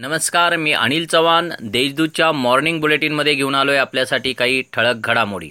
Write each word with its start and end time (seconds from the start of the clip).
नमस्कार 0.00 0.56
मी 0.56 0.72
अनिल 0.72 1.06
चव्हाण 1.06 1.52
देशदूतच्या 1.62 2.32
मॉर्निंग 2.32 2.80
बुलेटिनमध्ये 2.80 3.34
घेऊन 3.34 3.54
आलोय 3.54 3.76
आपल्यासाठी 3.76 4.32
काही 4.32 4.62
ठळक 4.72 4.94
घडामोडी. 4.96 5.50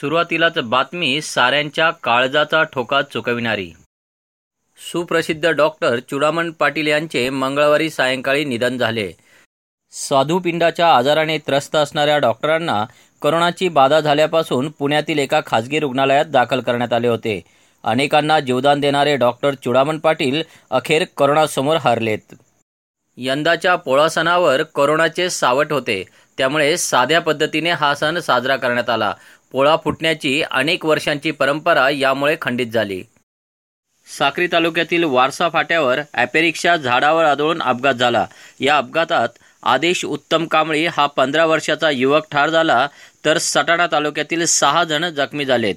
सुरुवातीलाच 0.00 0.58
बातमी 0.58 1.20
साऱ्यांच्या 1.20 1.90
काळजाचा 1.90 2.62
ठोका 2.62 3.02
चुकविणारी. 3.02 3.70
सुप्रसिद्ध 4.92 5.48
डॉक्टर 5.48 5.98
चुडामण 5.98 6.50
पाटील 6.50 6.86
यांचे 6.86 7.30
मंगळवारी 7.30 7.90
सायंकाळी 7.90 8.44
निधन 8.44 8.76
झाले. 8.78 9.12
स्वादुपिंडाच्या 9.90 10.96
आजाराने 10.96 11.38
त्रस्त 11.38 11.76
असणाऱ्या 11.76 12.18
डॉक्टरांना 12.18 12.84
करोनाची 13.22 13.68
बाधा 13.68 14.00
झाल्यापासून 14.00 14.70
पुण्यातील 14.70 15.18
एका 15.18 15.40
खासगी 15.46 15.78
रुग्णालयात 15.78 16.26
दाखल 16.26 16.60
करण्यात 16.60 16.92
आले 16.92 17.08
होते. 17.08 17.40
अनेकांना 17.84 18.40
जीवदान 18.40 18.80
देणारे 18.80 19.16
डॉक्टर 19.16 19.54
चुडामण 19.54 19.98
पाटील 19.98 20.42
अखेर 20.70 21.04
करोनासमोर 21.16 21.76
हरलेत. 21.76 22.34
यंदाच्या 23.20 23.74
पोळा 23.76 24.08
सणावर 24.08 24.62
कोरोनाचे 24.62 25.30
सावट 25.30 25.72
होते. 25.72 26.02
त्यामुळे 26.38 26.76
साध्या 26.76 27.20
पद्धतीने 27.20 27.70
हा 27.70 27.94
सण 27.94 28.18
साजरा 28.18 28.56
करण्यात 28.56 28.90
आला. 28.90 29.12
पोळा 29.52 29.76
फुटण्याची 29.76 30.42
अनेक 30.42 30.84
वर्षांची 30.84 31.30
परंपरा 31.30 31.88
यामुळे 31.90 32.36
खंडित 32.40 32.66
झाली. 32.66 33.02
साक्री 34.06 34.46
तालुक्यातील 34.52 35.04
वारसा 35.04 35.48
फाट्यावर 35.48 36.00
ॲपेरिक्षा 36.14 36.76
झाडावर 36.76 37.24
आदळून 37.24 37.62
अपघात 37.62 37.94
झाला. 37.94 38.26
या 38.60 38.76
अपघातात 38.76 39.28
आदेश 39.62 40.04
उत्तम 40.04 40.46
कांबळी 40.46 40.86
हा 40.86 41.06
पंधरा 41.06 41.44
वर्षाचा 41.46 41.90
युवक 41.90 42.26
ठार 42.30 42.50
झाला 42.50 42.86
तर 43.24 43.38
सटाणा 43.38 43.86
तालुक्यातील 43.92 44.44
सहा 44.44 44.84
जण 44.84 45.08
जखमी 45.08 45.44
झालेत. 45.44 45.74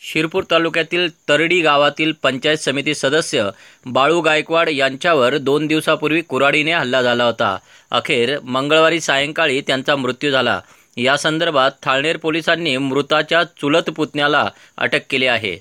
शिरपूर 0.00 0.44
तालुक्यातील 0.50 1.08
तरडी 1.28 1.60
गावातील 1.60 2.12
पंचायत 2.22 2.58
समिती 2.58 2.94
सदस्य 2.94 3.50
बाळू 3.86 4.20
गायकवाड 4.20 4.68
यांच्यावर 4.68 5.36
दोन 5.36 5.66
दिवसापूर्वी 5.66 6.20
कुराडीने 6.20 6.72
हल्ला 6.72 7.02
झाला 7.02 7.24
होता. 7.24 7.56
अखेर 7.90 8.38
मंगळवारी 8.44 9.00
सायंकाळी 9.00 9.60
त्यांचा 9.60 9.96
मृत्यू 9.96 10.30
झाला. 10.30 10.60
या 10.96 11.16
संदर्भात 11.16 11.70
थाळनेर 11.82 12.16
पोलिसांनी 12.16 12.76
मृताच्या 12.76 13.42
चुलत 13.44 13.90
पुतण्याला 13.90 14.48
अटक 14.76 15.00
केली 15.10 15.26
आहे. 15.26 15.56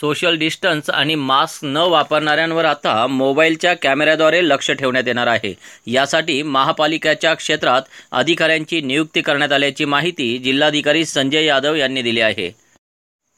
सोशल 0.00 0.36
डिस्टन्स 0.36 0.90
आणि 0.90 1.14
मास्क 1.14 1.64
न 1.64 1.76
वापरणाऱ्यांवर 1.76 2.64
आता 2.64 3.06
मोबाईलच्या 3.06 3.74
कॅमेऱ्याद्वारे 3.74 4.48
लक्ष 4.48 4.70
ठेवण्यात 4.70 5.04
येणार 5.06 5.26
आहे. 5.26 5.54
यासाठी 5.86 6.42
महापालिकेच्या 6.42 7.34
क्षेत्रात 7.34 7.82
अधिकाऱ्यांची 8.12 8.80
नियुक्ती 8.80 9.20
करण्यात 9.20 9.52
आल्याची 9.52 9.84
माहिती 9.84 10.38
जिल्हाधिकारी 10.38 11.04
संजय 11.04 11.44
यादव 11.44 11.74
यांनी 11.74 12.02
दिली 12.02 12.20
आहे. 12.20 12.63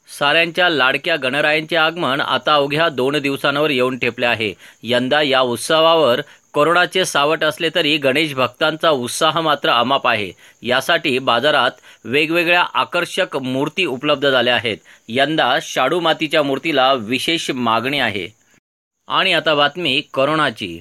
साऱ्यांच्या 0.07 0.69
लाडक्या 0.69 1.15
गणरायांचे 1.15 1.75
आगमन 1.75 2.21
आता 2.21 2.53
अवघ्या 2.53 2.89
दोन 2.89 3.17
दिवसांवर 3.17 3.69
येऊन 3.69 3.97
ठेपले 3.97 4.25
आहे. 4.25 4.53
यंदा 4.83 5.21
या 5.21 5.41
उत्सवावर 5.41 6.21
कोरोनाचे 6.53 7.05
सावट 7.05 7.43
असले 7.43 7.69
तरी 7.75 7.97
गणेश 7.97 8.33
भक्तांचा 8.33 8.89
उत्साह 8.89 9.41
मात्र 9.41 9.69
अमाप 9.69 10.07
आहे. 10.07 10.31
यासाठी 10.61 11.19
बाजारात 11.19 11.71
वेगवेगळ्या 12.05 12.65
आकर्षक 12.73 13.37
मूर्ती 13.37 13.85
उपलब्ध 13.85 14.29
झाल्या 14.29 14.55
आहेत. 14.55 14.77
यंदा 15.07 15.57
शाडू 15.61 15.99
मातीच्या 15.99 16.43
मूर्तीला 16.43 16.93
विशेष 16.93 17.51
मागणी 17.51 17.99
आहे. 17.99 18.27
आणि 19.07 19.33
आता 19.33 19.55
बातमी 19.55 20.01
कोरोनाची. 20.13 20.79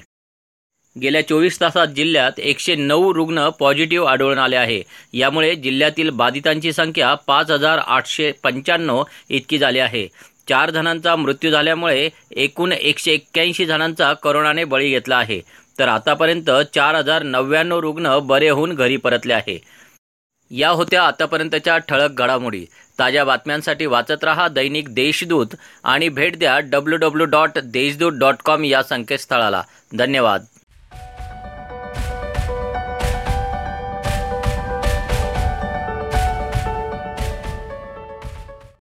गेल्या 1.03 1.29
चोवीस 1.29 1.61
तासात 1.61 1.87
जिल्ह्यात 1.87 2.33
एकशे 2.39 2.75
नऊ 2.75 3.15
रुग्ण 3.15 3.49
पॉझिटिव्ह 3.49 4.09
आढळून 4.09 4.39
आले 4.39 4.57
आहे. 4.57 4.83
यामुळे 5.13 5.55
जिल्ह्यातील 5.55 6.11
बाधितांची 6.11 6.73
संख्या 6.73 7.15
पाच 7.15 7.51
हजार 7.51 7.79
आठशे 7.79 8.33
पंच्याण्णव 8.33 9.05
इतकी 9.29 9.59
झाली 9.59 9.79
आहे. 9.79 10.09
चार 10.49 10.71
जणांचा 10.71 11.17
मृत्यू 11.17 11.51
झाल्यामुळे 11.51 12.11
एकूण 12.31 12.73
एकशे 12.73 13.13
एक्क्याऐंशी 13.13 13.67
जणांचा 13.67 14.13
करोनाने 14.13 14.65
बळी 14.65 14.91
घेतला 14.91 15.17
आहे. 15.17 15.41
तर 15.79 15.89
आतापर्यंत 15.89 16.51
चार 16.75 16.95
हजार 16.95 17.23
नव्याण्णव 17.23 17.81
रुग्ण 17.81 18.19
बरे 18.19 18.49
होऊन 18.49 18.73
घरी 18.73 18.97
परतले 18.97 19.33
आहे. 19.33 19.61
या 20.51 20.69
होत्या 20.69 21.03
आतापर्यंतच्या 21.03 21.79
ठळक 21.79 22.11
घडामोडी. 22.11 22.67
ताज्या 22.99 23.25
बातम्यांसाठी 23.25 23.87
वाचत 23.87 24.25
रहा 24.25 24.49
दैनिक 24.49 24.95
देशदूत 24.95 25.47
आणि 25.85 26.09
भेट 26.09 26.39
द्या 26.39 26.59
W 26.59 26.99
W 26.99 27.27
dot 27.27 27.59
Deshdoot 27.65 28.13
dot 28.13 28.35
com 28.45 28.65
या 28.65 28.83
संकेतस्थळाला. 28.83 29.63
धन्यवाद. 29.95 30.45